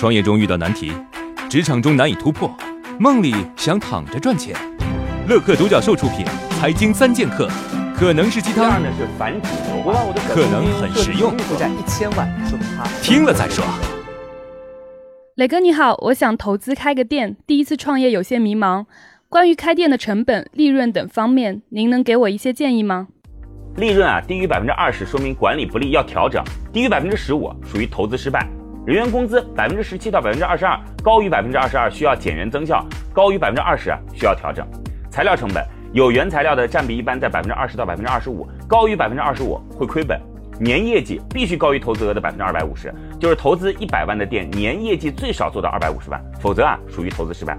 [0.00, 0.90] 创业中遇到难题，
[1.50, 2.50] 职场中难以突破，
[2.98, 4.56] 梦里想躺着赚钱。
[5.28, 6.24] 乐客独角兽出品，
[6.58, 7.46] 《财经三剑客》
[7.94, 9.92] 可能是鸡汤，呢是反指流
[10.26, 11.36] 可能很实用。
[11.40, 13.62] 负债一千万，说他听了再说。
[15.34, 18.86] 磊哥你好，我想投资开个店，第一次创业有些迷茫，
[19.28, 23.08] 关于开店的成本、利润等方面，您能给我一些建议吗？
[23.76, 28.48] 利润啊低于百分之二十，说明管理不力要调整；低于百分之十五，属于投资失败。
[28.90, 34.66] 人员工资百分之十七到百分之二十二，高于百分之二十二需要减员增效，高于百分之二十需要调整。
[35.12, 40.20] 材料成本有原材料的占比一般在百分之二十到百分之二十五，高于百分之二十五会亏本。
[40.58, 47.56] 年业绩必须高于投资额的百分之二百五十，就是投资一百万的店，年业绩最少做到二百五十万，否则啊属于投资失败。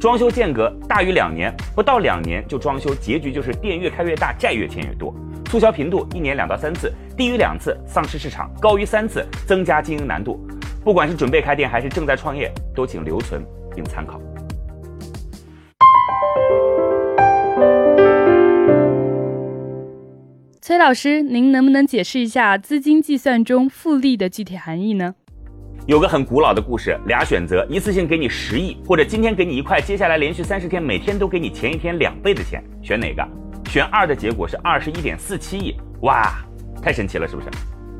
[0.00, 5.14] 装修间隔大于两年，不到两年就装修，结局就是店越开越大，债越欠越多。
[5.44, 10.42] 促销频度一年两到三次，低于两次丧失市场，高于三次增加经营难度。
[10.82, 13.44] 不管是准备开店还是正在创业，都请留存
[13.74, 14.20] 并参考。
[20.62, 25.14] 崔老师，您能不能解释一下资金计算中复利的具体含义呢？
[25.86, 33.26] 有个很古老的故事，俩选择，一次性给你十亿，或者今天给你一块，接下来连续三十天每天都给你前一天两倍的钱，选哪个？
[33.68, 36.32] 选二的结果是二十一点四七亿，哇，
[36.80, 37.48] 太神奇了，是不是？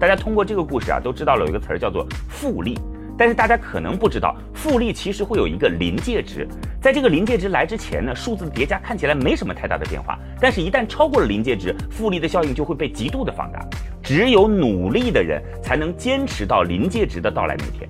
[0.00, 2.74] 大家通过这个故事啊，都知道了有一个词儿叫做复利，
[3.18, 6.48] 但是大家可能不知道，复利其实会有一个临界值，
[6.80, 13.60] 在这个临界值来之前呢，数字的叠加看起来没什么太大的变化，但是一旦超过了临界值，复利的效应就会被极度的放大。
[14.02, 17.86] 只有努力的人才能坚持到临界值的到来那天。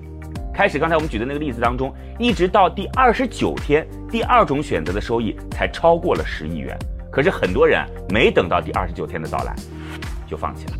[0.53, 6.77] 开始刚才我们举的那个例子当中，一直到第二十九天，第二种选择的收益才超过了十亿元。
[7.09, 9.55] 可是很多人没等到第二十九天的到来，
[10.27, 10.73] 就放弃了。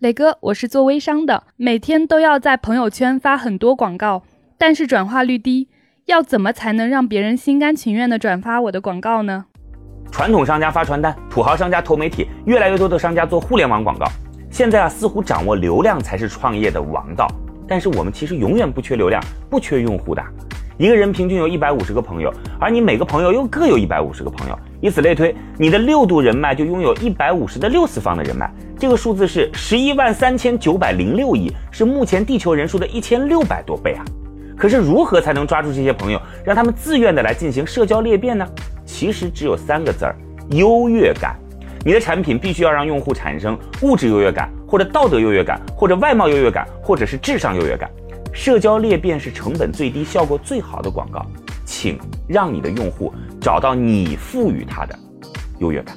[0.00, 4.22] 磊哥，我是做微商的，每天都要在朋友圈发很多广告，
[4.56, 5.68] 但是转化率低，
[6.06, 9.44] 要怎么才能让别人心甘情愿的转发我的广告呢？
[10.10, 14.06] 传统商家发传单，土豪商家投媒体，越来越多的商家做互联网广告。
[14.50, 17.28] 现在啊，似乎掌握流量才是创业的王道，
[17.68, 20.24] 但是我们其实永远不缺流量，不缺用户的。
[20.78, 28.50] 一个人平均有一百五十个朋友，而你每个朋友又各有一百五十个朋友，以此类推，你的六度人脉就拥有一百五十的六次方的人脉。
[28.78, 34.04] 这个数字是十一万三千九百零六亿，是目前地球人数的一千六百多倍啊！
[34.56, 38.46] 可是如何才能抓住这些朋友，让他们自愿的来进行社交裂变呢？
[38.86, 40.16] 其实只有三个字儿：
[40.50, 41.36] 优越感。
[41.84, 47.90] 你的产品必须要让用户产生物质优越感，或者道德优越感，或者外貌优越感，或者是智商优越感。
[48.32, 51.24] 社交裂变是成本最低、效果最好的广告，
[51.70, 51.96] 请
[52.28, 54.98] 让你的用户找到你赋予他的
[55.60, 55.96] 优越感。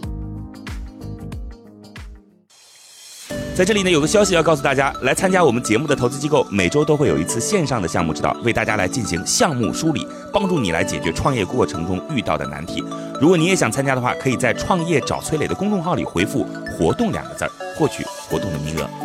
[3.56, 12.84] 在这里呢，有个消息要告诉大家：来参加我们节目的投资机构，每周都会有一次线上的项目指导，为大家来进行项目梳理，帮助你来解决创业过程中遇到的难题。
[13.20, 16.46] 如果你也想参加的话，可以在“创业找崔磊”的公众号里回复
[16.78, 19.03] “活动”两个字儿，获取活动的名额。